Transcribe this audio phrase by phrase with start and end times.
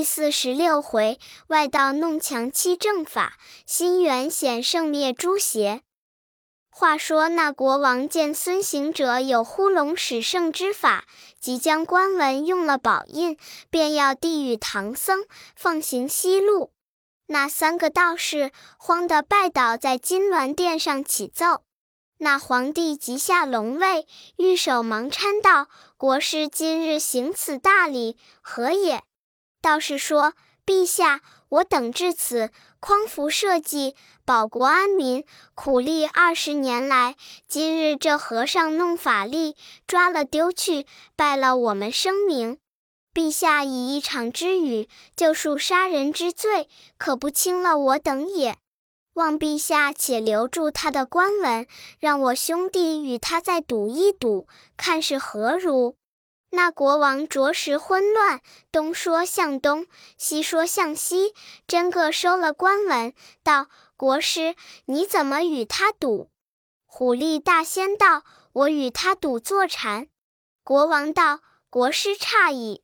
[0.00, 1.18] 第四十六回，
[1.48, 3.34] 外道弄强欺正法，
[3.66, 5.82] 心猿显圣灭诸邪。
[6.70, 11.04] 话说那国王见孙行者有呼龙使圣之法，
[11.38, 13.36] 即将官文用了宝印，
[13.68, 16.72] 便要递与唐僧，放行西路。
[17.26, 21.64] 那三个道士慌得拜倒在金銮殿上起奏。
[22.16, 24.06] 那皇帝即下龙位，
[24.38, 29.02] 御手忙搀道：“国师今日行此大礼，何也？”
[29.60, 30.32] 道士说
[30.64, 33.94] ：“陛下，我等至此，匡扶社稷，
[34.24, 37.16] 保国安民，苦力二十年来。
[37.46, 42.58] 今日这和尚弄法力，抓了丢去，败了我们声名。
[43.12, 48.56] 陛下以一场之语，就恕杀人之罪，可不轻了我等也。
[49.14, 51.66] 望陛下且留住他的官文，
[51.98, 54.46] 让我兄弟与他再赌一赌，
[54.76, 55.96] 看是何如。”
[56.52, 58.40] 那国王着实混乱，
[58.72, 59.86] 东说向东，
[60.18, 61.32] 西说向西，
[61.68, 63.14] 真个收了官文，
[63.44, 66.28] 道：“国师，你怎么与他赌？”
[66.86, 70.08] 虎力大仙道：“我与他赌坐禅。”
[70.64, 71.38] 国王道
[71.70, 72.82] ：“国师诧异，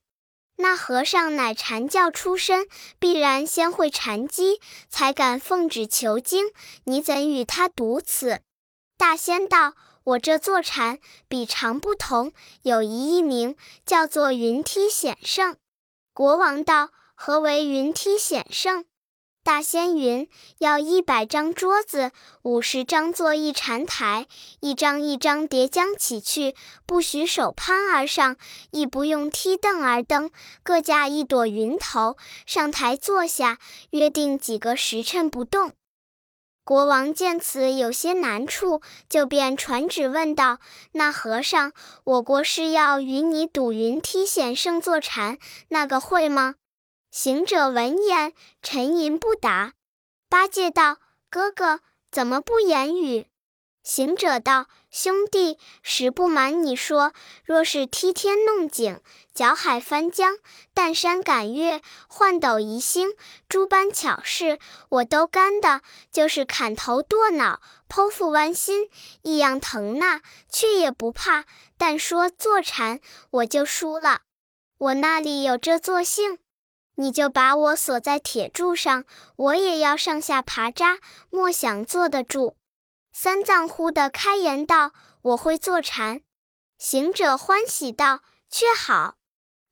[0.58, 2.68] 那和尚乃禅教出身，
[3.00, 6.52] 必然先会禅机，才敢奉旨求经。
[6.84, 8.42] 你怎与他赌此？”
[8.96, 9.74] 大仙道。
[10.06, 15.56] 我这座禅比常不同，有一艺名，叫做云梯显圣。
[16.14, 18.84] 国王道：“何为云梯显圣？”
[19.42, 22.12] 大仙云：“要一百张桌子，
[22.42, 24.28] 五十张做一禅台，
[24.60, 26.54] 一张一张叠将起去，
[26.86, 28.36] 不许手攀而上，
[28.70, 30.30] 亦不用梯凳而登，
[30.62, 33.58] 各架一朵云头，上台坐下，
[33.90, 35.72] 约定几个时辰不动。”
[36.66, 40.58] 国王见此有些难处，就便传旨问道
[40.94, 41.72] ：“那和尚，
[42.02, 46.56] 我国是要与你赌云梯险，胜坐禅，那个会吗？”
[47.12, 49.74] 行者闻言沉吟不答。
[50.28, 50.96] 八戒道
[51.30, 53.28] ：“哥哥怎么不言语？”
[53.84, 54.66] 行者道
[54.98, 57.12] ：“兄弟，实不瞒你说，
[57.44, 58.98] 若是梯天弄井、
[59.34, 60.38] 搅海翻江、
[60.72, 63.10] 淡山赶月、换斗移星，
[63.46, 64.58] 诸般巧事，
[64.88, 65.80] 我都干的；
[66.10, 68.88] 就是砍头剁脑、剖腹剜心，
[69.20, 71.44] 一样疼呐，却也不怕。
[71.76, 74.22] 但说坐禅，我就输了。
[74.78, 76.38] 我那里有这座性？
[76.94, 79.04] 你就把我锁在铁柱上，
[79.36, 82.56] 我也要上下爬扎，莫想坐得住。”
[83.18, 86.20] 三藏忽地开言道：“我会坐禅。”
[86.76, 89.14] 行者欢喜道：“却好，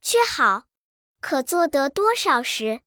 [0.01, 0.63] 却好，
[1.21, 2.81] 可做得多少时？”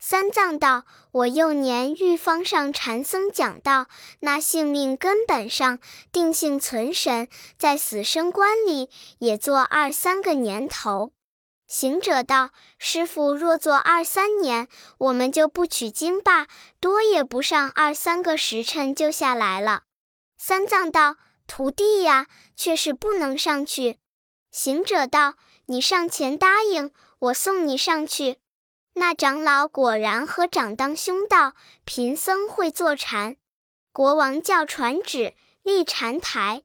[0.00, 3.88] 三藏道：“我幼年遇方上禅僧讲道，
[4.20, 5.78] 那性命根本上
[6.10, 11.12] 定性存神，在死生观里也做二三个年头。”
[11.68, 16.46] 行者道：“师傅若做二三年，我们就不取经罢，
[16.80, 19.82] 多也不上二三个时辰就下来了。”
[20.38, 21.16] 三藏道
[21.48, 23.98] ：“徒弟呀，却是不能上去。”
[24.50, 25.34] 行者道
[25.66, 28.38] ：“你上前答应，我送你上去。”
[28.94, 31.54] 那长老果然和掌当兄道
[31.84, 33.36] ：“贫僧会坐禅。”
[33.92, 36.62] 国王叫传旨立禅台，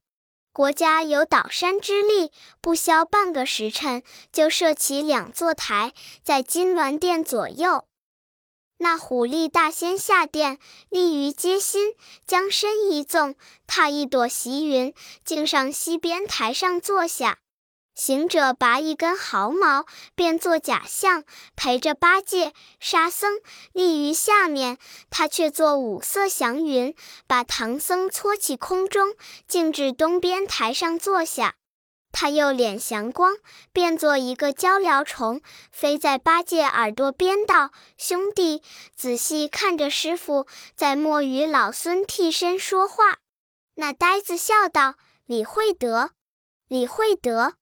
[0.51, 2.31] 国家有倒山之力，
[2.61, 7.87] 不消半个时辰，就设起两座台，在金銮殿左右。
[8.83, 11.93] 那虎力大仙下殿，立于阶心，
[12.27, 13.35] 将身一纵，
[13.65, 17.37] 踏一朵席云，径上西边台上坐下。
[17.95, 19.85] 行者拔一根毫毛，
[20.15, 21.23] 变作假象，
[21.55, 22.51] 陪着八戒、
[22.81, 23.39] 沙僧
[23.71, 24.77] 立于下面。
[25.09, 26.93] 他却作五色祥云，
[27.25, 29.15] 把唐僧搓起空中，
[29.47, 31.55] 径至东边台上坐下。
[32.13, 33.35] 他右脸祥光，
[33.73, 35.41] 变作一个鹪鹩虫，
[35.71, 38.61] 飞在八戒耳朵边，道：“兄弟，
[38.95, 43.17] 仔细看着师傅，在莫与老孙替身说话。”
[43.75, 44.93] 那呆子笑道
[45.25, 46.11] ：“李惠德，
[46.67, 47.55] 李惠德。”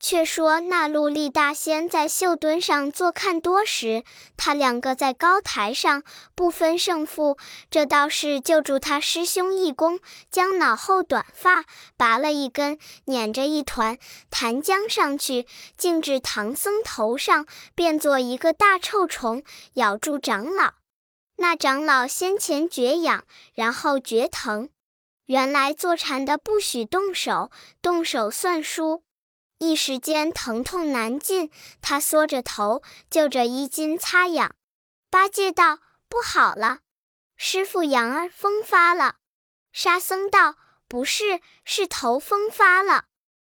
[0.00, 4.04] 却说那陆力大仙在绣墩上坐看多时，
[4.36, 7.36] 他两个在高台上不分胜负。
[7.68, 9.98] 这道士救助他师兄一功，
[10.30, 11.64] 将脑后短发
[11.96, 13.98] 拔了一根，捻着一团
[14.30, 15.46] 弹浆上去，
[15.76, 19.42] 径至唐僧头上，变作一个大臭虫，
[19.74, 20.74] 咬住长老。
[21.38, 23.24] 那长老先前觉痒，
[23.54, 24.68] 然后觉疼，
[25.26, 27.50] 原来坐禅的不许动手，
[27.82, 29.02] 动手算输。
[29.58, 31.50] 一时间疼痛难禁，
[31.82, 34.54] 他缩着头，就着衣襟擦痒。
[35.10, 36.78] 八戒道：“不好了，
[37.36, 39.16] 师傅羊儿风发了。”
[39.72, 40.54] 沙僧道
[40.86, 43.06] ：“不是，是头风发了。”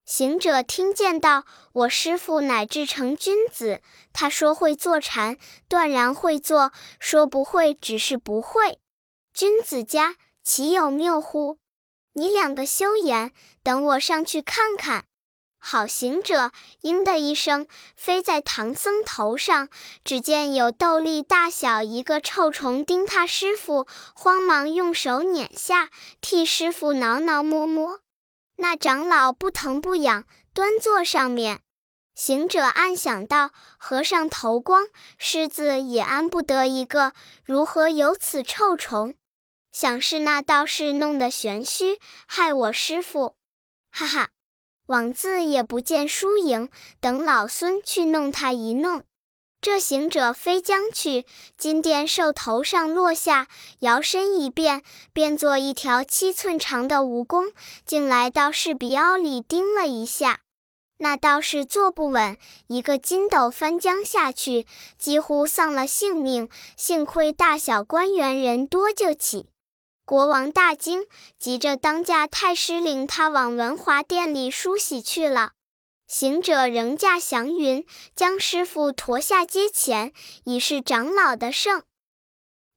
[0.04, 3.80] 行者听见道：“我师父乃至诚君子，
[4.12, 5.38] 他说会坐禅，
[5.68, 8.80] 断然会坐；说不会，只是不会。
[9.32, 11.58] 君子家岂有谬乎？
[12.14, 13.32] 你两个休言，
[13.62, 15.04] 等我上去看看。”
[15.64, 16.50] 好行者，
[16.80, 19.68] 应的一声，飞在唐僧头上。
[20.04, 28.00] 只见有豆粒大小一个臭虫叮他师傅，慌忙用手捻下，替师傅挠挠摸摸。
[28.56, 31.60] 那长老不疼不痒，端坐上面。
[32.16, 37.12] 行者暗想道：“和尚头光，狮子也安不得一个，
[37.44, 39.14] 如何有此臭虫？
[39.70, 43.36] 想是那道士弄得玄虚，害我师傅。
[43.92, 44.30] 哈哈。”
[44.92, 46.68] 枉自也不见输赢，
[47.00, 49.04] 等老孙去弄他一弄。
[49.58, 51.24] 这行者飞将去，
[51.56, 53.48] 金殿兽头上落下，
[53.78, 54.82] 摇身一变，
[55.14, 57.52] 变作一条七寸长的蜈蚣，
[57.86, 60.40] 竟来到士鼻凹里叮了一下。
[60.98, 62.36] 那道士坐不稳，
[62.66, 64.66] 一个筋斗翻将下去，
[64.98, 66.50] 几乎丧了性命。
[66.76, 69.46] 幸亏大小官员人多救起。
[70.04, 71.06] 国王大惊，
[71.38, 75.52] 急着当驾太师领他往文华殿里梳洗去了。
[76.08, 80.12] 行者仍驾祥云，将师傅驮下阶前，
[80.44, 81.84] 已是长老的圣。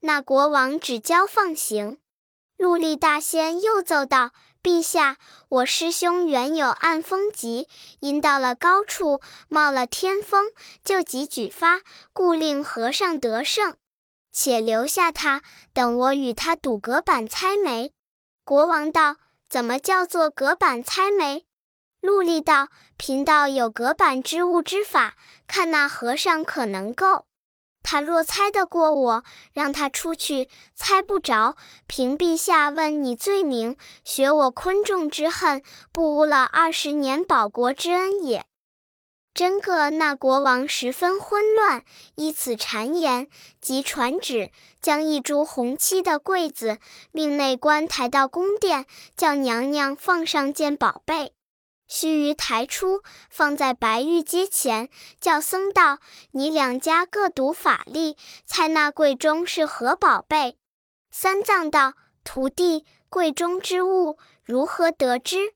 [0.01, 1.97] 那国王只交放行。
[2.57, 4.31] 陆力大仙又奏道
[4.63, 5.17] ：“陛下，
[5.49, 7.67] 我师兄原有暗风疾，
[7.99, 9.19] 因到了高处，
[9.49, 10.51] 冒了天风，
[10.83, 11.81] 就急举发，
[12.13, 13.75] 故令和尚得胜。”
[14.37, 15.41] 且留下他，
[15.73, 17.93] 等我与他赌隔板猜枚。
[18.43, 19.15] 国王道
[19.47, 21.45] ：“怎么叫做隔板猜枚？”
[22.01, 22.67] 陆力道
[22.97, 25.15] ：“贫道有隔板之物之法，
[25.47, 27.25] 看那和尚可能够。
[27.81, 29.23] 他若猜得过我，
[29.53, 31.55] 让他出去；猜不着，
[31.87, 38.45] 凭陛下问你罪名，学我昆仲之恨，不污了二十年保国之恩也。”
[39.35, 41.83] 真个那国王十分混乱，
[42.15, 43.27] 依此谗言，
[43.59, 44.49] 即传旨，
[44.81, 46.77] 将一株红漆的柜子，
[47.11, 48.85] 命内官抬到宫殿，
[49.17, 51.33] 叫娘娘放上件宝贝，
[51.85, 54.87] 须臾抬出，放在白玉阶前，
[55.19, 55.99] 叫僧道
[56.31, 58.15] ：“你两家各读法力，
[58.45, 60.57] 猜那柜中是何宝贝？”
[61.11, 65.54] 三藏道：“徒弟，柜中之物如何得知？”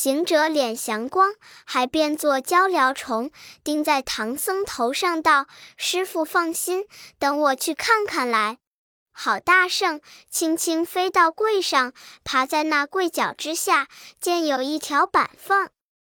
[0.00, 1.34] 行者脸祥光，
[1.64, 3.32] 还变作鹪鹩虫，
[3.64, 6.84] 钉在唐僧头上，道：“师傅放心，
[7.18, 8.58] 等我去看看来。”
[9.10, 10.00] 好大圣，
[10.30, 11.92] 轻轻飞到柜上，
[12.22, 13.88] 爬在那柜角之下，
[14.20, 15.68] 见有一条板缝。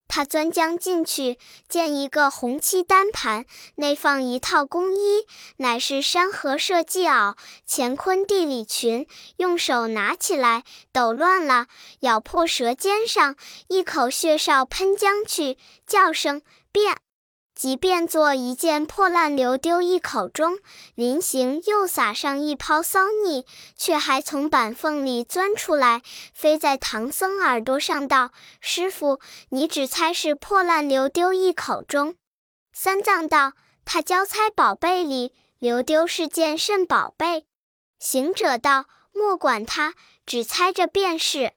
[0.09, 1.39] 他钻将进去，
[1.69, 3.45] 见一个红漆单盘，
[3.77, 5.27] 内放一套工衣，
[5.59, 7.37] 乃是山河社稷袄、
[7.69, 9.07] 乾坤地理裙。
[9.37, 11.67] 用手拿起来，抖乱了，
[12.01, 13.37] 咬破舌尖上，
[13.69, 16.97] 一口血哨喷将去，叫声变。
[17.59, 20.61] 即便做一件破烂，流丢一口中，
[20.95, 23.45] 临行又撒上一泡骚泥，
[23.77, 26.01] 却还从板缝里钻出来，
[26.33, 28.31] 飞在唐僧耳朵上道
[28.63, 29.19] ：“师傅，
[29.49, 32.15] 你只猜是破烂，流丢一口中。”
[32.73, 37.45] 三藏道：“他交猜宝贝里流丢是件甚宝贝？”
[37.99, 39.95] 行者道：“莫管他，
[40.25, 41.55] 只猜着便是。”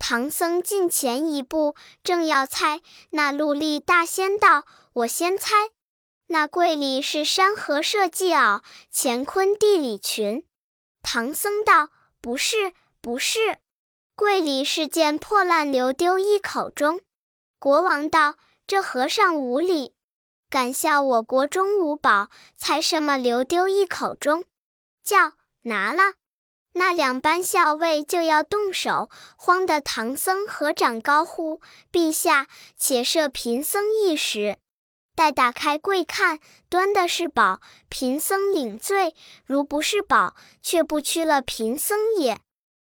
[0.00, 2.80] 唐僧近前一步，正要猜，
[3.10, 4.64] 那陆力大仙道。
[4.94, 5.54] 我先猜，
[6.26, 8.60] 那柜里是山河社稷袄、
[8.92, 10.44] 乾坤地理裙。
[11.00, 11.88] 唐僧道
[12.20, 13.56] ：“不是，不是，
[14.14, 17.00] 柜里是件破烂，流丢一口中。”
[17.58, 18.36] 国王道
[18.68, 19.94] ：“这和尚无礼，
[20.50, 22.28] 敢笑我国中无宝，
[22.58, 24.44] 猜什么流丢一口中？”
[25.02, 26.16] 叫拿了，
[26.74, 34.58] 那两班校尉就要动手，慌得唐僧合掌高呼：“陛下，且赦贫僧一时。”
[35.14, 39.14] 待打开柜看，端的是宝，贫僧领罪；
[39.44, 42.40] 如不是宝，却不屈了贫僧也。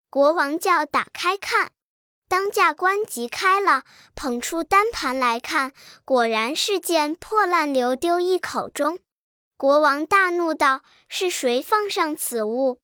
[0.09, 1.71] 国王叫打开看，
[2.27, 3.83] 当驾官即开了，
[4.15, 8.99] 捧出单盘来看，果然是件破烂，流丢一口中。
[9.57, 12.79] 国王大怒道：“是谁放上此物？”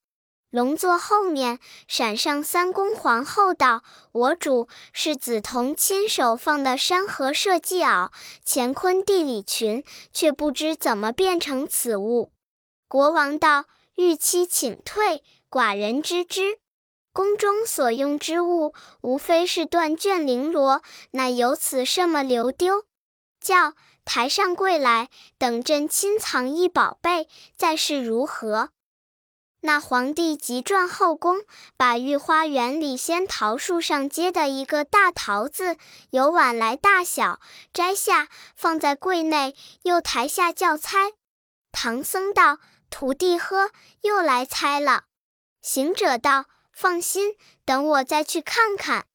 [0.51, 8.09] 龙座后面闪上三宫皇后道：“我主是紫铜亲手放的山河社稷袄、
[8.45, 9.81] 乾坤地理裙，
[10.11, 12.33] 却不知怎么变成此物。”
[12.89, 13.63] 国王道
[13.95, 16.59] ：“玉妻请退，寡人知之。
[17.13, 20.81] 宫中所用之物，无非是断卷绫罗，
[21.11, 22.83] 乃有此什么流丢？
[23.39, 28.71] 叫台上柜来，等朕亲藏一宝贝，再是如何？”
[29.63, 31.43] 那皇帝急转后宫，
[31.77, 35.77] 把御花园里仙桃树上结的一个大桃子，
[36.09, 37.39] 由碗来大小，
[37.71, 41.11] 摘下放在柜内，又抬下叫猜。
[41.71, 42.57] 唐僧道
[42.89, 43.69] ：“徒弟呵，
[44.01, 45.03] 又来猜了。”
[45.61, 49.05] 行者道：“放心，等我再去看看。”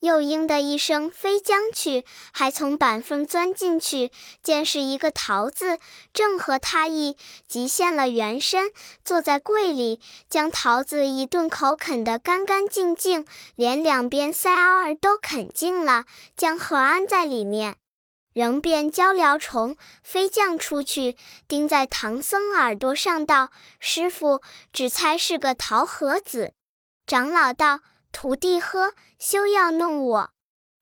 [0.00, 4.12] 又应的一声飞将去，还从板缝钻进去，
[4.42, 5.80] 见是一个桃子，
[6.12, 7.16] 正合他意，
[7.48, 8.70] 即现了原身，
[9.04, 10.00] 坐在柜里，
[10.30, 13.26] 将桃子一顿口啃得干干净净，
[13.56, 16.04] 连两边腮凹儿都啃净了，
[16.36, 17.74] 将盒安在里面，
[18.32, 21.16] 仍变鹪鹩虫飞将出去，
[21.48, 23.50] 钉在唐僧耳朵上，道
[23.80, 26.52] ：“师傅，只猜是个桃盒子。”
[27.04, 27.80] 长老道。
[28.12, 30.30] 徒弟喝，休要弄我。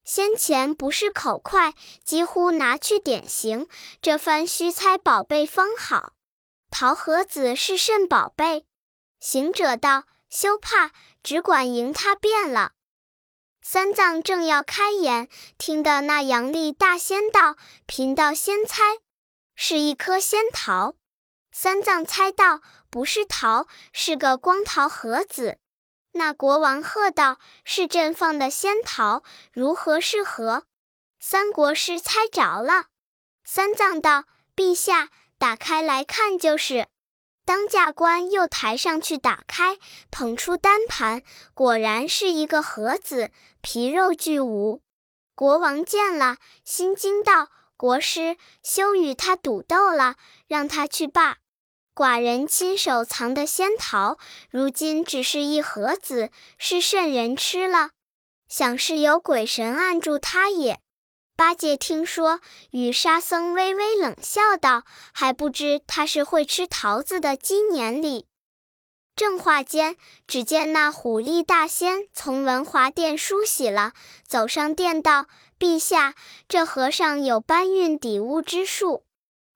[0.04, 3.68] 先前不是口快，几乎拿去典刑。
[4.00, 6.12] 这番须猜宝贝方好。
[6.70, 8.66] 桃盒子是甚宝贝？
[9.18, 10.92] 行者道：休怕，
[11.22, 12.72] 只管迎他便了。
[13.60, 15.28] 三藏正要开言，
[15.58, 17.56] 听得那杨丽大仙道：
[17.86, 18.82] 贫道先猜，
[19.56, 20.94] 是一颗仙桃。
[21.50, 25.58] 三藏猜道：不是桃，是个光桃盒子。
[26.16, 30.64] 那国王喝道：“是朕放的仙桃，如何是何？”
[31.20, 32.86] 三国师猜着了。
[33.44, 34.24] 三藏道
[34.56, 36.88] ：“陛下，打开来看就是。”
[37.46, 39.78] 当驾官又抬上去打开，
[40.10, 41.22] 捧出单盘，
[41.54, 43.30] 果然是一个盒子，
[43.60, 44.82] 皮肉俱无。
[45.36, 50.16] 国王见了，心惊道：“国师，休与他赌斗了，
[50.48, 51.36] 让他去罢。”
[51.96, 54.18] 寡人亲手藏的仙桃，
[54.50, 57.92] 如今只是一盒子，是甚人吃了？
[58.50, 60.78] 想是有鬼神按住他也。
[61.36, 64.84] 八戒听说，与沙僧微微冷笑道
[65.14, 68.26] ：“还不知他是会吃桃子的鸡年里。”
[69.16, 73.94] 正话间，只见那虎力大仙从文华殿梳洗了，
[74.28, 76.14] 走上殿道：“陛下，
[76.46, 79.04] 这和尚有搬运底物之术。”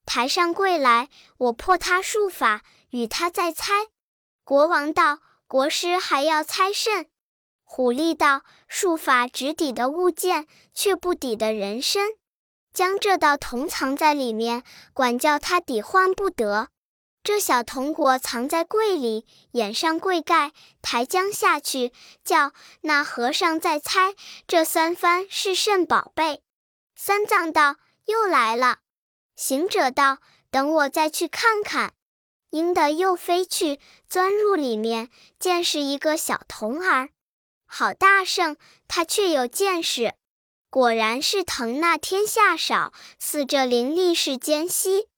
[0.04, 3.72] 抬上柜来，我破他术法，与他再猜。
[4.42, 7.06] 国王道：“国师还要猜甚？”
[7.62, 12.14] 虎力道：“术法只抵的物件，却不抵的人身。
[12.72, 16.68] 将这道铜藏在里面，管教他抵换不得。
[17.22, 20.52] 这小铜果藏在柜里，掩上柜盖，
[20.82, 21.92] 抬将下去，
[22.24, 24.14] 叫那和尚再猜
[24.48, 26.42] 这三番是甚宝贝。”
[26.96, 27.76] 三藏道
[28.06, 28.78] ：“又来了。”
[29.40, 30.18] 行者道
[30.52, 31.94] ：“等我再去看看。”
[32.52, 37.08] 鹰的又飞去，钻入里面，见是一个小童儿，
[37.64, 40.12] 好大圣，他却有见识，
[40.68, 45.08] 果然是疼那天下少，似这灵力世间稀。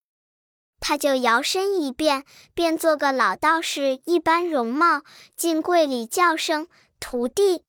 [0.78, 2.24] 他就摇身一变，
[2.54, 5.02] 变做个老道士一般容貌，
[5.34, 6.68] 进柜里叫声
[7.00, 7.64] ：“徒弟。”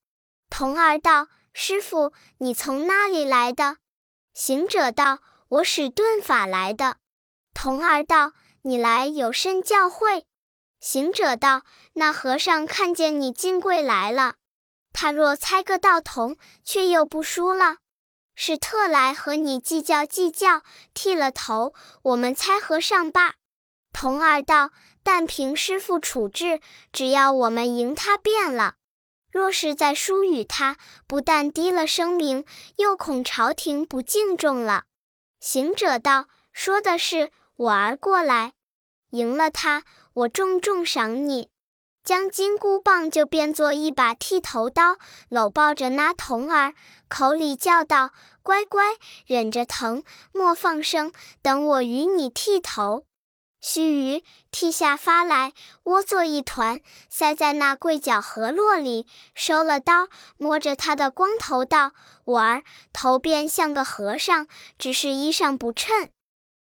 [0.51, 3.77] 童儿道：“师傅，你从哪里来的？”
[4.35, 5.17] 行者道。
[5.53, 6.97] 我使遁法来的，
[7.53, 8.31] 童儿道
[8.63, 10.23] ：“你来有甚教诲？”
[10.81, 11.61] 行者道
[11.93, 14.37] ：“那和尚看见你进柜来了，
[14.93, 17.77] 他若猜个道童，却又不输了，
[18.33, 20.63] 是特来和你计较计较。
[20.95, 23.35] 剃了头，我们猜和尚罢。”
[23.93, 24.71] 童儿道
[25.03, 28.73] ：“但凭师傅处置，只要我们赢他便了。
[29.31, 32.43] 若是再输与他，不但低了声名，
[32.77, 34.85] 又恐朝廷不敬重了。”
[35.43, 38.53] 行者道：“说的是，我儿过来，
[39.09, 39.83] 赢了他，
[40.13, 41.49] 我重重赏你。”
[42.01, 44.95] 将金箍棒就变作一把剃头刀，
[45.27, 46.73] 搂抱着那童儿，
[47.09, 48.95] 口里叫道：“乖乖，
[49.25, 53.03] 忍着疼，莫放声，等我与你剃头。”
[53.65, 55.53] 须臾，剃下发来，
[55.83, 59.07] 窝作一团，塞在那柜角河落里。
[59.33, 61.93] 收了刀，摸着他的光头道
[62.25, 66.09] ：“我儿头变像个和尚，只是衣裳不称。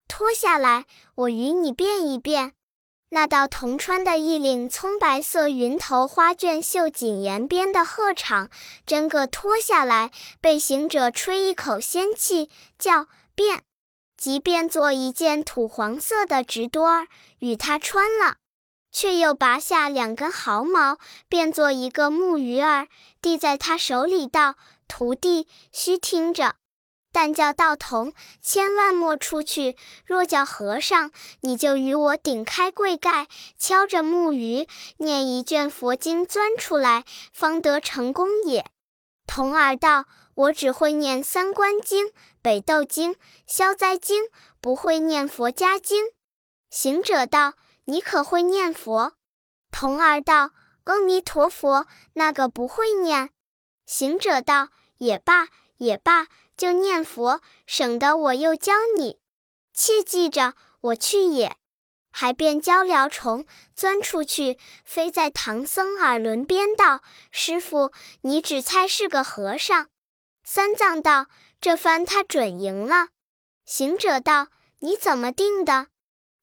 [0.07, 2.53] 脱下来，我与你变一变。”
[3.11, 8.49] 那道铜穿的一领葱白色云头花绢绣锦沿边的鹤氅，
[8.85, 13.63] 真个脱下来，被行者吹一口仙气，叫变。
[14.23, 17.07] 即变做一件土黄色的直裰儿，
[17.39, 18.37] 与他穿了，
[18.89, 22.87] 却又拔下两根毫毛，变作一个木鱼儿，
[23.21, 24.55] 递在他手里道
[24.87, 26.55] ：“徒弟，须听着，
[27.11, 29.75] 但叫道童千万莫出去。
[30.05, 31.11] 若叫和尚，
[31.41, 33.27] 你就与我顶开柜盖，
[33.59, 37.03] 敲着木鱼，念一卷佛经，钻出来，
[37.33, 38.65] 方得成功也。”
[39.27, 40.05] 童儿道。
[40.35, 42.07] 我只会念《三观经》
[42.43, 43.13] 《北斗经》
[43.47, 44.25] 《消灾经》，
[44.59, 46.11] 不会念佛家经。
[46.69, 47.53] 行者道
[47.85, 49.13] ：“你可会念佛？”
[49.71, 50.51] 童儿道
[50.83, 53.29] ：“阿弥陀佛，那个不会念。”
[53.87, 54.67] 行者道
[54.99, 55.47] ：“也罢，
[55.77, 59.21] 也罢，就念佛，省得我又教你。
[59.73, 61.55] 切记着，我去也。”
[62.11, 66.99] 还变鹪鹩虫钻出去，飞在唐僧耳轮边道
[67.31, 69.87] ：“师傅，你只猜是个和尚。”
[70.45, 71.27] 三藏道
[71.63, 73.07] ：“这番他准赢了。”
[73.65, 75.87] 行者道：“你怎么定的？”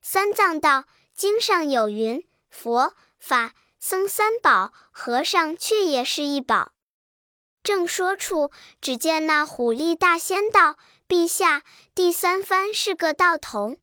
[0.01, 6.73] 三藏道：“经上有云，佛法僧三宝，和尚却也是一宝。”
[7.63, 8.51] 正说处，
[8.81, 13.77] 只见那虎力大仙道：“陛下，第三番是个道童，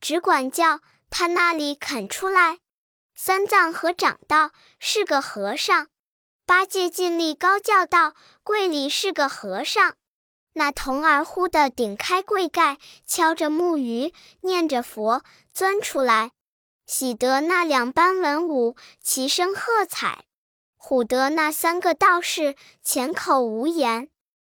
[0.00, 2.58] 只管叫。”他那里肯出来？
[3.14, 5.88] 三藏合掌道：“是个和尚。”
[6.46, 8.14] 八戒尽力高叫道
[8.44, 9.96] ：“柜里是个和尚。”
[10.58, 15.22] 那童儿忽地顶开柜盖，敲着木鱼，念着佛，
[15.52, 16.30] 钻出来，
[16.86, 20.24] 喜得那两班文武齐声喝彩，
[20.80, 24.08] 唬得那三个道士浅口无言。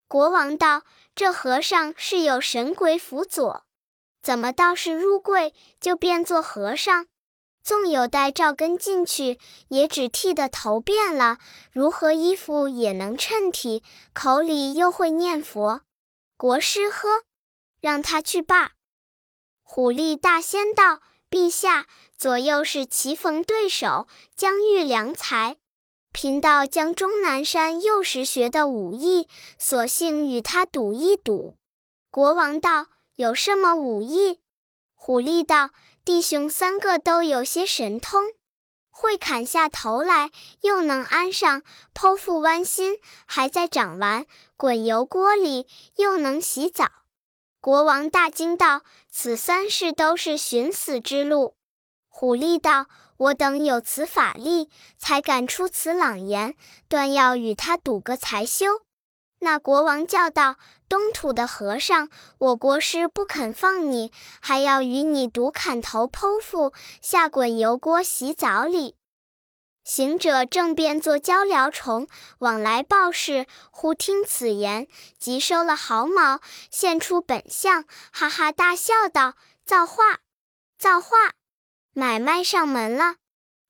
[0.07, 0.85] 国王道
[1.17, 3.65] ：“这和尚是有神鬼辅佐。”
[4.23, 7.09] 怎么道士入柜就变作和尚？
[7.65, 11.39] 纵有带罩根进去，也只剃得头变了。
[11.73, 13.83] 如何衣服也能衬体？
[14.15, 15.83] 口里又会念佛？
[16.39, 17.25] 国师呵，
[17.81, 18.73] 让他去罢。
[19.63, 25.57] 虎力大仙道：“陛下，左右是棋逢对手，将遇良才。
[26.13, 29.29] 贫道将终南山幼时学的武艺，
[29.59, 31.57] 索性与他赌一赌。”
[32.11, 32.87] 国王道。
[33.17, 34.39] 有什么武艺？
[34.95, 35.71] 虎力道
[36.07, 38.23] ：“弟兄三个都有些神通，
[39.01, 41.63] 会砍下头来，又能安上
[41.95, 44.27] 剖腹剜心，还在掌完
[44.57, 46.91] 滚油锅里，又能洗澡。”
[47.63, 51.55] 国王大惊道：“此三事都是寻死之路。”
[52.11, 52.87] 虎力道
[53.19, 56.57] ：“我等有此法力，才敢出此朗言，
[56.89, 58.83] 断要与他赌个才休。”
[59.41, 60.57] 那国王叫道
[60.89, 68.97] ：“东土的和尚，我国师不肯放你，还要与你赌砍头剖腹，下滚油锅洗澡里。”
[69.85, 72.09] 行者正变作鹪鹩虫
[72.41, 74.87] 往来报事，忽听此言，
[75.19, 80.19] 即收了毫毛，现出本相，哈哈大笑道：“造化，
[80.79, 81.33] 造化！
[81.95, 83.15] 买卖上门了。”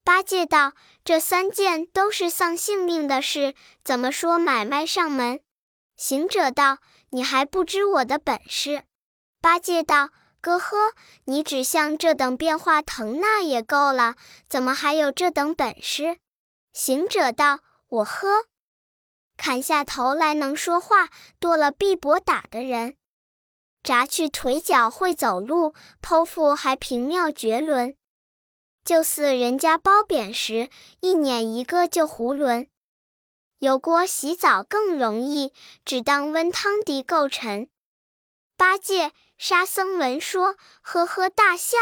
[0.02, 0.72] 八戒道
[1.04, 3.54] ：“这三件都是丧性命的事，
[3.84, 5.40] 怎么说买卖上门？”
[5.98, 6.78] 行者道
[7.10, 8.84] ：“你还不知我的本事。”
[9.42, 10.92] 八戒道：“哥呵，
[11.24, 14.14] 你只像这等变化腾那也够了，
[14.48, 16.18] 怎么还有这等本事？”
[16.72, 17.58] 行者道
[17.90, 18.46] ：“我呵，
[19.36, 21.08] 砍下头来能说话，
[21.40, 22.94] 剁了臂膊打的人，
[23.82, 27.96] 砸去腿脚会走路，剖腹还凭妙绝伦，
[28.84, 32.68] 就似人家包扁时，一碾一个就囫囵。”
[33.58, 35.52] 有锅洗澡更容易，
[35.84, 37.68] 只当温汤底够沉。
[38.56, 41.76] 八戒、沙僧闻说，呵呵大笑。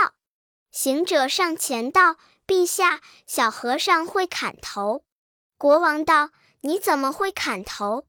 [0.70, 5.04] 行者上前道：“陛下，小和尚会砍头。”
[5.58, 6.30] 国王道
[6.62, 8.06] ：“你怎么会砍头？”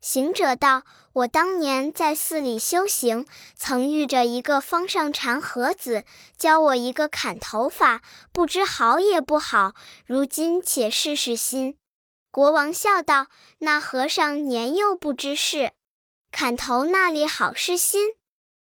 [0.00, 0.82] 行者道
[1.14, 6.04] ：“我当年在寺里修行，曾遇着一个方上禅和子，
[6.36, 9.72] 教我一个砍头法，不知好也不好。
[10.04, 11.78] 如今且试试心。”
[12.36, 13.28] 国王笑道
[13.60, 15.72] ：“那和尚年幼不知事，
[16.30, 18.10] 砍头那里好是心？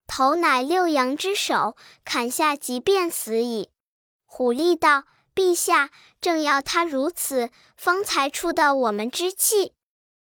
[0.07, 3.69] 头乃六阳之首，砍下即便死矣。”
[4.25, 5.03] 虎力道
[5.35, 9.75] ：“陛下正要他如此，方才出的我们之气。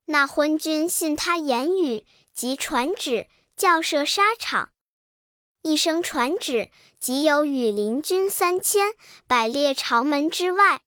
[0.07, 2.05] 那昏君信他言语，
[2.35, 4.71] 即传旨教设沙场。
[5.63, 8.95] 一声传旨，即有羽林军三千，
[9.29, 10.81] 百列朝门之外。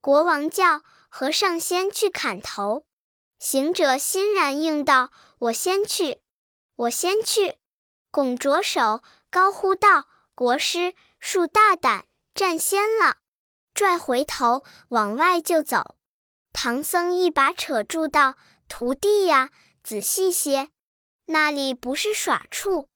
[0.00, 2.86] 国王叫。”和尚先去砍头，
[3.38, 6.22] 行者欣然应道：“我先去，
[6.76, 7.58] 我先去。”
[8.12, 13.16] 拱着手，高呼道：“国师，恕大胆，占先了！”
[13.74, 15.96] 拽回头往外就走。
[16.52, 18.36] 唐僧一把扯住道
[18.68, 19.50] ：“徒弟呀，
[19.82, 20.70] 仔细些，
[21.26, 22.88] 那里不是耍处。”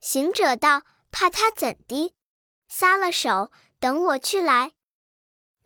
[0.00, 2.14] 行者道：“怕他怎的？”
[2.68, 4.72] 撒了手，等我去来。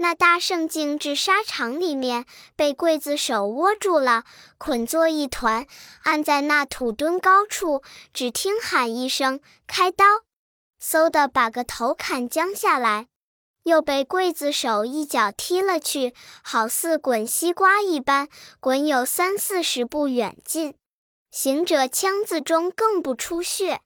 [0.04, 4.24] 那大圣径至沙场里面，被刽子手握住了，
[4.58, 5.66] 捆作一团，
[6.02, 7.82] 按在那土墩高处。
[8.12, 10.04] 只听喊一声“开刀”，
[10.78, 13.06] 嗖的把个头砍将下来，
[13.62, 16.12] 又被刽子手一脚踢了去，
[16.42, 18.28] 好似滚西瓜一般，
[18.60, 20.74] 滚有三四十步远近。
[21.30, 23.80] 行者腔子中更不出血，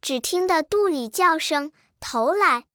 [0.00, 2.66] 只听得肚里叫声“头来”。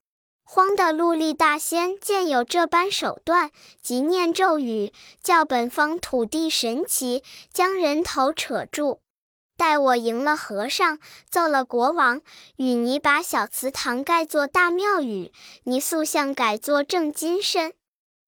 [0.54, 4.92] 慌的陆力大仙见有这般手段，即念咒语，
[5.24, 9.00] 叫本方土地神奇，将人头扯住。
[9.56, 12.20] 待我赢了和尚，奏了国王，
[12.58, 15.32] 与你把小祠堂盖作大庙宇，
[15.64, 17.72] 你塑像改作正金身。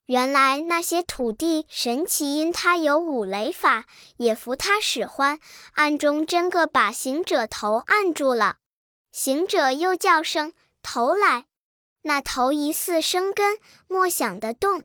[0.06, 3.84] 原来那些土地神奇，因他有五雷法，
[4.16, 5.40] 也服他使唤，
[5.74, 8.60] 暗中真个把行者头按住了。
[9.12, 11.48] 行者又叫声头来。
[12.04, 14.84] 那头疑似生根，莫想得动。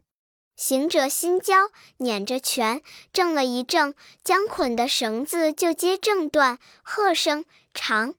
[0.57, 8.15] 行者心焦，捻着拳，正了一正，将捆的绳子就接正断，喝声长，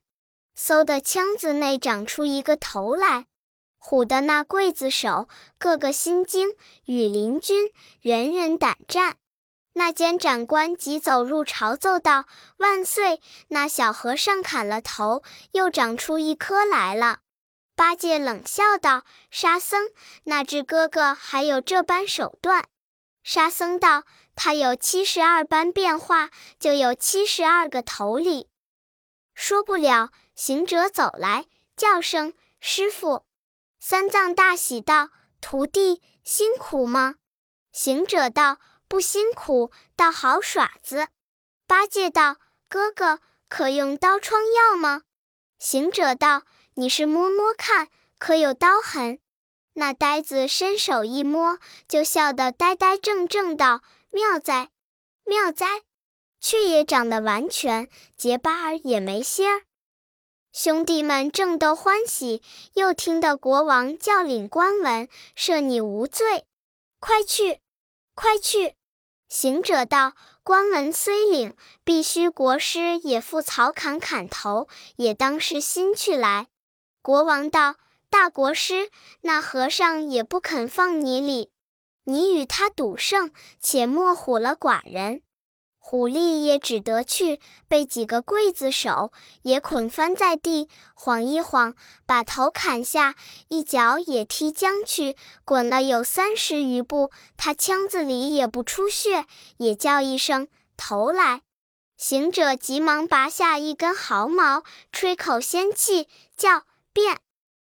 [0.56, 3.26] 嗖的枪子内长出一个头来。
[3.78, 6.50] 唬得那刽子手个个心惊，
[6.84, 9.16] 羽林军人人胆战。
[9.72, 12.26] 那监斩官急走入朝奏道
[12.58, 13.20] ：“万岁！
[13.48, 17.20] 那小和尚砍了头，又长出一颗来了。”
[17.80, 19.88] 八戒冷笑道：“沙僧，
[20.24, 22.68] 那智哥哥还有这般手段？”
[23.24, 24.04] 沙僧道
[24.36, 28.50] ：“他有七十二般变化，就有七十二个头里。”
[29.32, 33.24] 说不了，行者走来，叫声：“师傅！”
[33.80, 35.08] 三藏大喜道
[35.40, 37.14] ：“徒弟辛苦吗？”
[37.72, 41.08] 行者道：“不辛苦，倒好耍子。”
[41.66, 42.36] 八戒道
[42.68, 45.04] ：“哥哥可用刀疮药吗？”
[45.58, 46.42] 行者道。
[46.80, 47.88] 你是摸摸看，
[48.18, 49.18] 可有刀痕？
[49.74, 54.70] 那呆子伸手一摸，就笑得呆呆怔怔道：“妙哉，
[55.26, 55.82] 妙哉！
[56.40, 59.64] 却也长得完全，结疤儿也没些儿。”
[60.54, 62.40] 兄弟们正都欢喜，
[62.72, 66.46] 又听得国王叫领官文，赦你无罪。
[66.98, 67.60] 快去，
[68.14, 68.74] 快去！
[69.28, 74.66] 行者道：“官文虽领，必须国师也赴草坎砍头，
[74.96, 76.46] 也当是心去来。”
[77.02, 77.76] 国王道
[78.10, 78.90] ：“大国师，
[79.22, 81.50] 那和尚也不肯放你里，
[82.04, 85.22] 你与他赌胜，且莫唬了寡人。”
[85.82, 93.16] 虎力也只得去，被几个刽子手也捆翻在地，晃一晃，把头砍下，
[93.48, 99.24] 一脚也踢将去，滚了有三十余步，他腔子里也不出血，
[99.56, 101.40] 也叫一声头来。
[101.96, 106.64] 行者急忙拔下一根毫毛，吹口仙气，叫。
[107.00, 107.18] 变，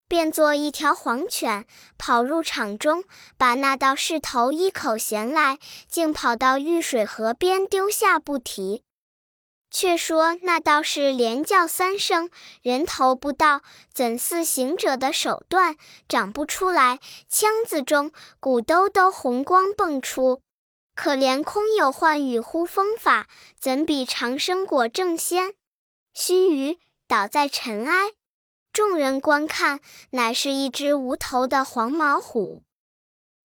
[0.07, 1.65] 变作一条黄犬，
[1.97, 3.03] 跑入场中，
[3.39, 8.83] 把那道士头一口衔来，竟跑到玉水河边丢下不提。
[9.71, 12.29] 却说那道士连叫三声，
[12.61, 13.63] 人头不到，
[13.95, 17.01] 怎似行者的手段长不出来？
[17.27, 20.43] 腔子中鼓兜兜红光迸出，
[20.95, 25.55] 可怜空有唤雨呼风法，怎比长生果正仙？
[26.13, 26.77] 须臾
[27.09, 28.13] 倒在尘埃。
[28.73, 29.81] 众人观看，
[30.11, 32.63] 乃是一只无头的黄毛虎。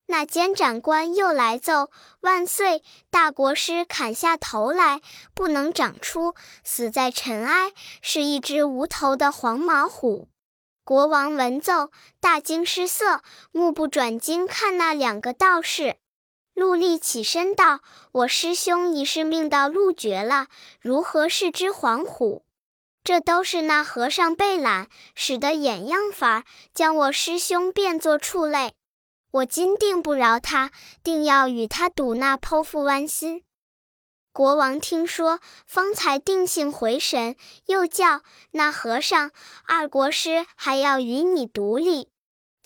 [0.06, 5.02] 那监斩官又来奏：“万岁，大国师砍下头来，
[5.34, 10.30] 不能长出，死在尘埃，是一只无头的黄毛虎。”
[10.86, 15.98] 国王闻奏，大惊失色，目不转睛看那两个道士。
[16.54, 17.82] 陆厉起身道
[18.14, 20.48] ：“我师兄已是命到陆绝了，
[20.80, 22.46] 如何是只黄虎？”
[23.08, 26.44] 这都是那和尚被懒，使得眼样法，
[26.74, 28.74] 将我师兄变作畜类。
[29.32, 33.46] 我今定不饶他，定要与他赌那剖腹剜心。
[34.34, 39.32] 国王听说，方才定性回神，又叫那和尚
[39.66, 42.10] 二国师还要与你独立。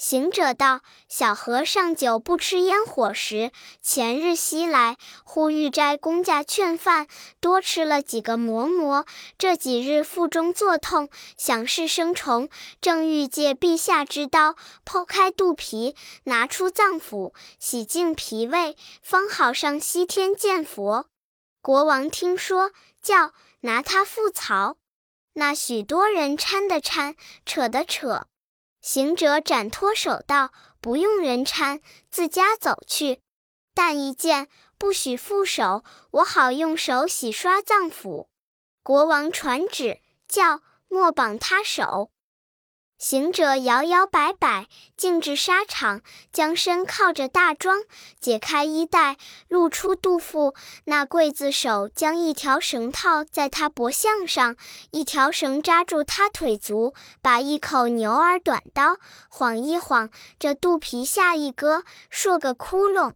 [0.02, 3.52] 行者道：“小和尚久不吃烟火食，
[3.84, 7.06] 前日西来，忽遇斋公家劝饭，
[7.40, 9.06] 多吃了几个馍馍。
[9.38, 12.50] 这几日腹中作痛，想是生虫，
[12.82, 21.06] 正欲借陛下之刀剖开肚皮，拿出脏腑，洗净脾胃，方好上西天见佛。”
[21.62, 22.72] 国王听说，
[23.04, 24.78] 叫拿他覆曹。
[25.34, 27.14] 那许多人搀的搀，
[27.46, 28.26] 扯的扯。
[28.82, 33.22] 行者展脱手道：“不用人搀，自家走去。
[33.74, 38.28] 但一见，不许负手，我好用手洗刷脏腑。”
[38.84, 42.12] 国王传旨，叫莫绑他手。
[43.02, 47.80] 行者摇摇摆摆，径至沙场，将身靠着大桩，
[48.20, 50.54] 解开衣带，露出肚腹。
[50.86, 54.56] 那刽子手将一条绳套在他脖项上，
[54.92, 58.98] 一条绳扎住他腿足，把一口牛耳短刀
[59.32, 63.14] 晃一晃，这肚皮下一割，硕个窟窿。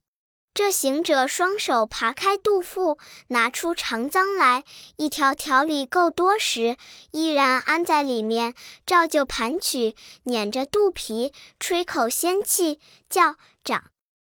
[0.56, 4.63] 这行者双手扒开肚腹，拿出长脏来，
[4.96, 6.78] 一条条里够多时，
[7.12, 13.84] 依然安在里面，照旧盘曲，捻着肚皮，吹口仙气，叫长，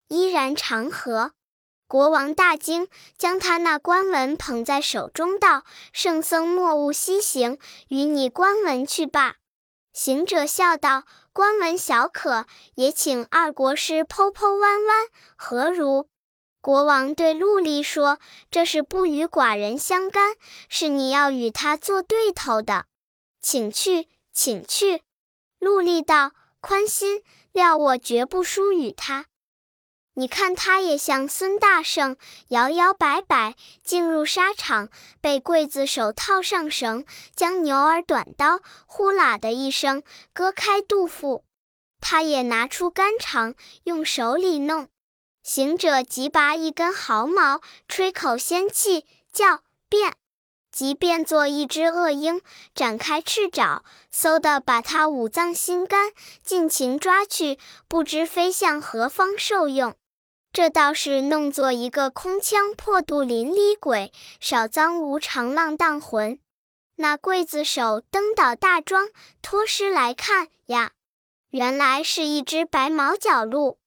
[0.08, 1.34] 依然长河。
[1.88, 9.36] 国王大惊，将他那官文捧在手中，道：“圣僧莫勿西行，与你官文去罢。”
[9.94, 11.04] 行者笑道
[11.38, 16.10] ：“官文小可，也请二国师剖剖弯弯，何如？”
[16.62, 18.18] 国王对陆离说
[18.50, 20.34] ：“这是不与寡人相干，
[20.68, 22.88] 是你要与他做对头的，
[23.40, 25.04] 请去，请去。”
[25.62, 27.22] 陆离道：“宽心，
[27.52, 29.28] 料我绝不输与他。
[30.20, 34.90] 你看他也像孙大圣，摇摇摆摆进入沙场，
[35.22, 40.02] 被刽子手套上绳，将牛儿短刀呼啦的一声
[40.34, 41.44] 割开肚腹，
[42.02, 43.54] 他也拿出肝肠，
[43.84, 44.88] 用手里弄。”
[45.46, 50.16] 行者即拔一根毫毛，吹口仙气，叫变，
[50.72, 52.42] 即变作一只恶鹰，
[52.74, 56.12] 展开翅爪，嗖的把他五脏心肝
[56.44, 59.96] 尽情抓去，不知飞向何方受用。
[60.58, 66.40] 这倒是弄作一个空腔破肚淋漓鬼，少脏无常浪荡魂。
[66.96, 69.10] 那刽子手登倒大庄，
[69.44, 70.94] 脱尸来看呀，
[71.52, 73.78] 原来是一只白毛角鹿。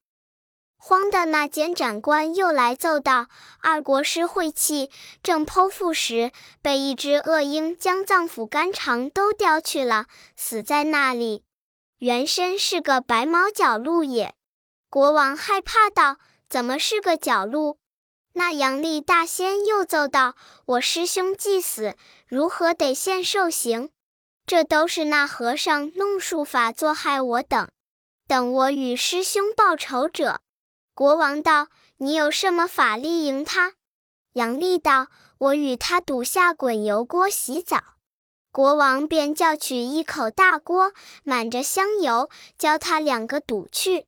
[0.76, 3.26] 慌的那监斩官又来奏道
[3.61, 4.92] ：“二国师晦气，
[5.24, 6.30] 正剖腹时，
[6.62, 10.06] 被一只恶鹰将脏腑肝肠都叼去了，
[10.37, 11.42] 死在那里。
[11.98, 14.37] 原身是个白毛角鹿也。”
[14.88, 16.18] 国王害怕道
[16.51, 17.79] ：“怎么是个角鹿？”
[18.35, 20.37] 那阳历大仙又奏道
[20.67, 21.97] ：“我师兄既死，
[22.29, 23.91] 如何得现受刑？
[24.47, 27.69] 这都是那和尚弄术法作害我等，
[28.27, 30.41] 等我与师兄报仇者。”
[30.95, 33.75] 国王道：“你有什么法力赢他？”
[34.35, 35.09] 杨丽道
[35.39, 37.83] ：“我与他赌下滚油锅洗澡。”
[38.53, 44.07] 国王便叫取一口大锅，满着香油，教他两个赌去。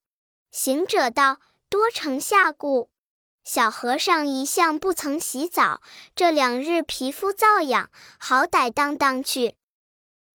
[0.51, 1.39] 行者道
[1.73, 2.91] ：“多承下顾。
[3.45, 5.81] 小和尚一向不曾洗澡，
[6.15, 9.57] 这两日皮肤瘙痒，好歹当当去。”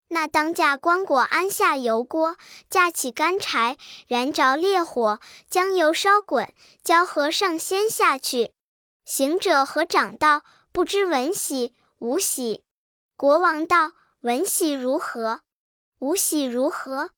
[0.10, 2.38] 那当家棺椁安下油锅，
[2.72, 6.52] 架起干柴，燃着烈火，将油烧滚，
[6.84, 8.54] 教和尚先下去。
[9.06, 10.42] 行者和长道
[10.74, 12.64] ：“不知闻喜无喜。”
[13.16, 15.42] 国王道：“闻喜如何？
[16.00, 17.12] 无喜如何？”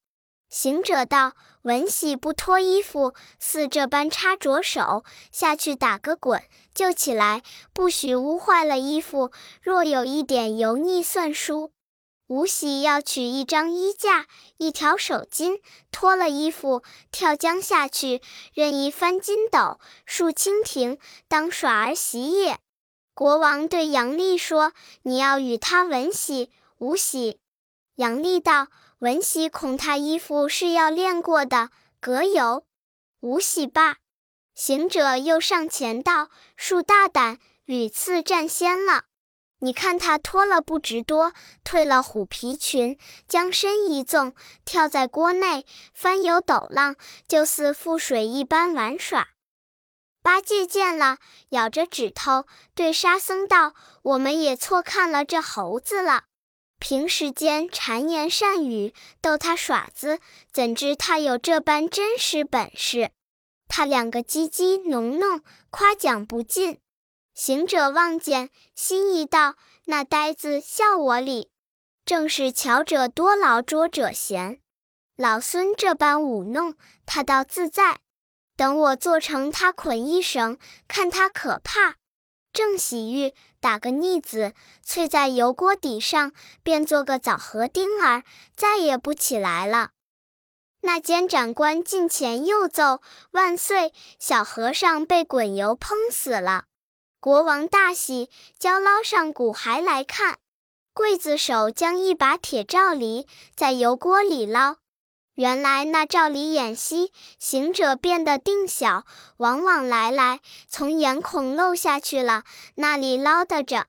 [0.49, 1.35] 行者道
[1.69, 6.41] ：“闻喜不脱衣服，似这般插着手下去打个滚，
[6.73, 9.31] 就起来，不许污坏了衣服。
[9.61, 11.71] 若有一点油腻，算输。”
[12.25, 14.25] 吴喜要取一张衣架，
[14.57, 18.19] 一条手巾，脱了衣服，跳江下去，
[18.55, 22.57] 任意翻筋斗，竖蜻蜓，当耍儿戏也。
[23.13, 27.37] 国王对杨丽说：“你要与他文喜。”吴喜，
[27.95, 32.65] 杨丽道：“文喜恐他衣服是要练过的，隔油。”
[33.21, 33.97] 无喜罢，
[34.55, 39.05] 行者又上前道：“恕大胆，屡次占先了。”
[39.61, 41.33] 你看他脱了不值多，
[41.65, 44.33] 褪了虎皮裙，将身一纵，
[44.63, 46.95] 跳在锅内，翻游斗浪，
[47.27, 49.29] 就似覆水一般玩耍。
[50.21, 51.17] 八戒见了，
[51.49, 56.23] 咬着指头，对沙僧道：“我们也错看了这猴子了。
[56.79, 60.19] 平时间谗言善语，逗他耍子，
[60.51, 63.11] 怎知他有这般真实本事？
[63.67, 66.79] 他两个叽叽哝哝，夸奖不尽。”
[67.35, 71.49] 行者望见，心一道：“那呆子笑我哩，
[72.03, 74.59] 正是巧者多劳，拙者闲。
[75.15, 77.99] 老孙这般舞弄，他倒自在。
[78.57, 81.98] 等我做成他捆一绳，看他可怕。
[82.51, 84.53] 正洗浴，打个腻子，
[84.85, 86.33] 淬在油锅底上，
[86.63, 88.23] 便做个枣核钉儿，
[88.55, 89.91] 再也不起来了。”
[90.81, 96.65] 那监斩官近前又奏：“万岁，小和尚被滚油烹死了。”
[97.19, 100.39] 国王大喜，叫捞上骨骸来看。
[100.95, 104.77] 刽子手将一把铁罩犁在油锅里捞，
[105.39, 109.05] 原来那照里眼稀，行者变得定小，
[109.37, 112.43] 往往来来，从眼孔漏下去了。
[112.75, 113.85] 那里捞得着？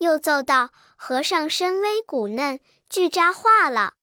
[0.00, 3.94] 又奏道：“和尚身微骨嫩，俱扎化了。”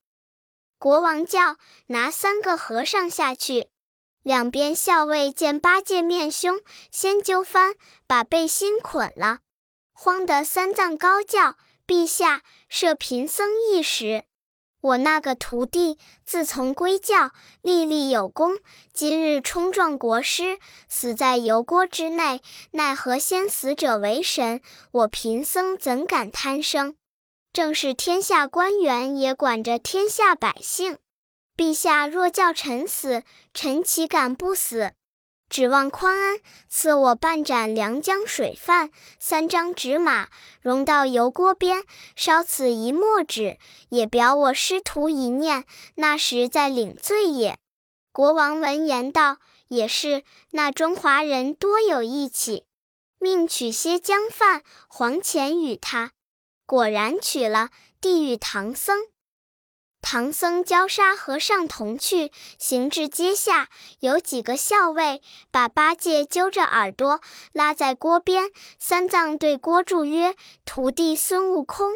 [0.80, 1.58] 国王叫
[1.89, 3.69] 拿三个和尚下去。
[4.23, 7.75] 两边校尉见八戒面凶，先揪翻，
[8.08, 9.41] 把背心捆了。
[9.93, 14.23] 慌得三藏高叫：“陛下，赦贫僧一时。”
[14.81, 18.59] 我那个徒弟自从归教，立立有功，
[18.93, 22.41] 今日冲撞国师，死在油锅之内。
[22.71, 24.61] 奈何先死者为神，
[24.91, 26.95] 我贫僧怎敢贪生？
[27.51, 30.97] 正是天下官员也管着天下百姓。
[31.57, 34.93] 陛下若叫臣死，臣岂敢不死？
[35.49, 40.29] 指望宽恩赐我半盏凉江水饭，三张纸马，
[40.62, 41.83] 容到油锅边，
[42.15, 43.57] 烧此一墨纸，
[43.89, 45.65] 也表我师徒一念。
[45.95, 47.57] 那时再领罪也。
[48.12, 49.38] 国王闻言道
[49.69, 52.65] ：“也是，那中华人多有义气，
[53.17, 56.12] 命取些姜饭、黄钱与他。
[56.65, 58.99] 果然取了，递与唐僧。”
[60.01, 68.49] 唐僧教沙和尚同去，行至阶下，有几个校尉把八戒揪着耳朵拉在锅边。
[68.79, 70.35] 三藏对锅住曰
[70.65, 71.91] ：“徒弟孙悟空，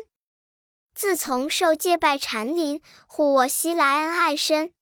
[0.93, 4.73] 自从受戒拜禅林，护我西来恩爱深，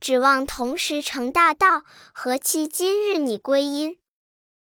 [0.00, 1.82] 指望同时成大道。
[2.12, 3.98] 何期今日你归阴？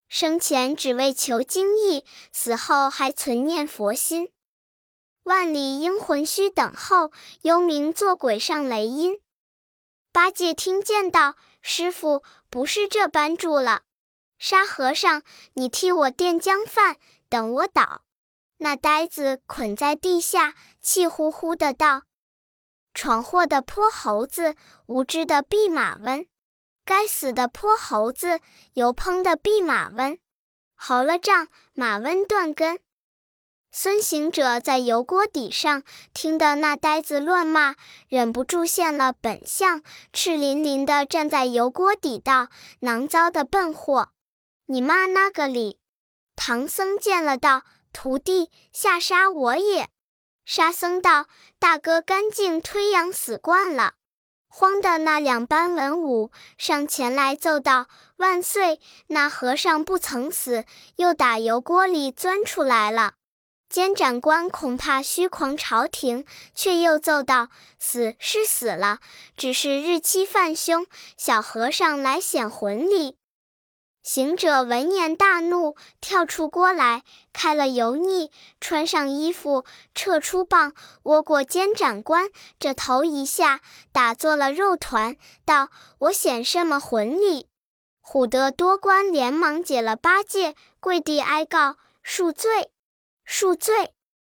[0.10, 4.32] 生前只为求经义，死后还存念佛心。”
[5.24, 7.12] 万里英魂须等候，
[7.44, 9.20] 幽冥做鬼上雷音。
[10.12, 13.84] 八戒听见道：“师傅不是这般住了。
[14.40, 15.22] 沙和尚，
[15.54, 16.98] 你替我垫江饭，
[17.30, 18.02] 等我倒。”
[18.58, 22.04] 那呆子捆在地下，气呼呼的道
[22.94, 24.56] ：“闯祸的泼猴子，
[24.88, 26.28] 无知的弼马温！
[26.84, 28.40] 该死的泼猴子，
[28.74, 30.20] 油烹的弼马温！
[30.76, 32.80] 好了账，马温断根！”
[33.74, 37.76] 孙行者在油锅底上听得那呆子乱骂，
[38.10, 39.82] 忍不住现了本相，
[40.12, 42.50] 赤淋淋的站在油锅底道
[42.82, 44.10] ：“囊糟的笨货，
[44.66, 45.80] 你骂那个理？”
[46.36, 49.88] 唐僧见了道：“徒弟下杀我也。”
[50.44, 53.94] 沙僧道：“大哥干净推羊死惯了。”
[54.54, 58.82] 慌的那两班文武上前来奏道：“万岁！
[59.08, 60.66] 那和尚不曾死，
[60.98, 63.14] 又打油锅里钻出来了。”
[63.72, 67.48] 监斩官恐怕虚狂朝廷，却又奏道
[67.80, 69.00] ：“死是死了，
[69.38, 73.16] 只是日期犯凶，小和尚来显魂力。”
[74.04, 78.30] 行者闻言大怒，跳出锅来，开了油腻，
[78.60, 79.64] 穿上衣服，
[79.96, 82.30] 撤出棒，窝过监斩官
[82.60, 83.62] 这头一下，
[83.94, 87.48] 打做了肉团，道：“我显什么魂力？”
[88.04, 92.70] 唬得多官连忙解了八戒，跪地哀告恕罪。
[93.32, 93.94] 恕罪！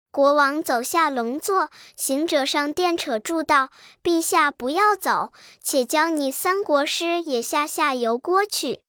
[0.10, 3.70] 国王走下龙座，行者上殿扯住道
[4.02, 8.84] ：“陛下不要走，且教你三国师也下下油锅去。”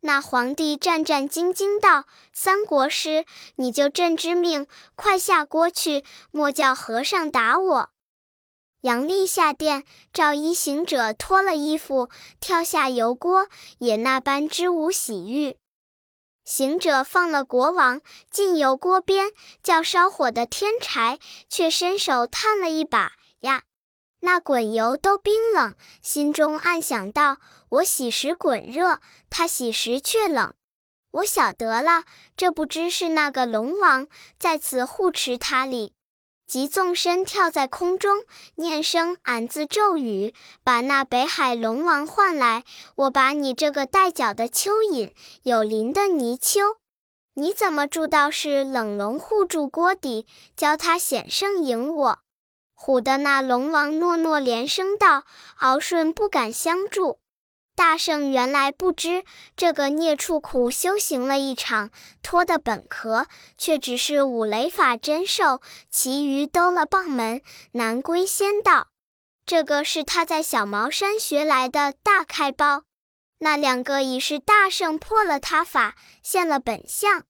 [0.00, 7.90] 那皇帝战战兢兢道：“三国师，你就朕之命，快下锅去，莫叫和尚打我。”
[8.80, 12.08] 杨丽下殿，赵一行者脱了衣服，
[12.40, 13.46] 跳下油锅，
[13.76, 15.58] 也那般支吾洗浴。
[16.50, 19.30] 行者放了国王，进油锅边，
[19.62, 23.62] 叫烧火的添柴，却伸手探了一把呀，
[24.22, 27.36] 那滚油都冰冷，心中暗想道：
[27.68, 28.98] 我喜时滚热，
[29.30, 30.52] 他喜时却冷。
[31.12, 32.02] 我晓得了，
[32.36, 35.94] 这不知是那个龙王在此护持他哩。
[36.50, 38.24] 即纵身跳在空中，
[38.56, 40.34] 念声“俺字咒语”，
[40.64, 42.64] 把那北海龙王唤来。
[42.96, 45.12] 我把你这个带脚的蚯蚓，
[45.44, 46.78] 有鳞的泥鳅，
[47.34, 52.18] 你怎么住到是冷龙护住锅底，教他险胜赢我？
[52.76, 55.22] 唬得那龙王诺诺连声道
[55.60, 57.19] ：“敖顺不敢相助。”
[57.80, 59.24] 大圣原来不知
[59.56, 61.88] 这个孽畜苦修行了一场，
[62.22, 67.40] 脱的本壳，却只是五雷法真兽，其余兜了棒门，
[67.72, 68.88] 难归仙道。
[69.46, 72.82] 这个是他在小茅山学来的大开包。
[73.38, 77.24] 那两个已是大圣破了他法，现了本相。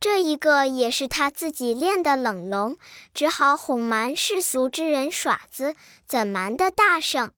[0.00, 2.78] 这一个也是他自己练的冷龙，
[3.12, 5.74] 只好哄瞒世俗之人耍子，
[6.06, 7.32] 怎瞒得大圣？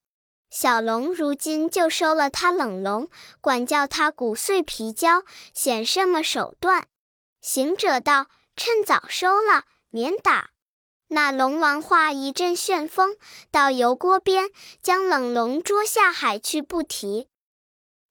[0.52, 3.08] 小龙如今就收了他冷龙，
[3.40, 5.22] 管教他骨碎皮焦，
[5.54, 6.88] 显什么手段？
[7.40, 10.50] 行者道：“趁早收了，免打。”
[11.08, 13.16] 那龙王化一阵旋风，
[13.50, 14.50] 到油锅边，
[14.82, 17.28] 将冷龙捉下海去，不提。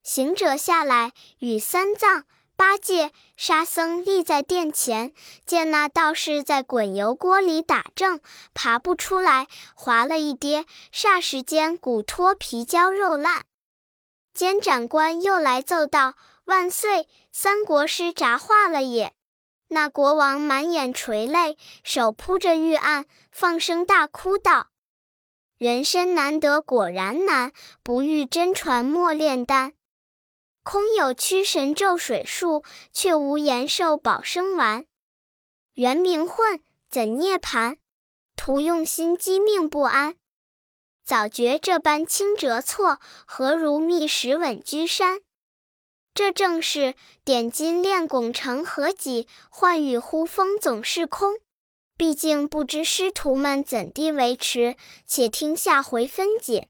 [0.01, 2.25] 行者下来，与三藏。
[2.62, 5.13] 八戒、沙僧立在殿前，
[5.47, 8.19] 见那道士在滚油锅里打正，
[8.54, 13.45] 爬不出来，滑了一跌，霎时间骨脱皮焦肉烂。
[14.32, 16.14] 监斩官又来奏道
[16.45, 19.12] ：“万岁，三国师札化了也！”
[19.70, 24.68] 那国王满眼垂泪，手扑着玉案，放声大哭道
[25.57, 29.74] ：“人生难得果然难，不遇真传莫炼丹。
[30.72, 32.63] 空有驱神咒水术，
[32.93, 34.86] 却无延寿保生丸。
[35.74, 37.76] 原名混，怎涅盘？
[38.38, 40.15] 徒用心机命不安。
[41.03, 45.19] 早觉这般轻折错，何如觅食稳居山？
[46.13, 46.95] 这正是
[47.26, 49.28] 点金炼汞成何几？
[49.49, 51.34] 幻雨呼风总是空。
[51.97, 56.69] 毕竟不知师徒们怎地维持，且听下回分解。